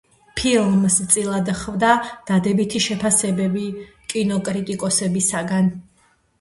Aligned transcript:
ფილმს 0.39 0.95
წილად 1.15 1.51
ხვდა 1.59 1.91
დადებითი 2.31 2.83
შეფასებები 2.87 3.69
კინოკრიტიკოსებისგან. 4.17 5.75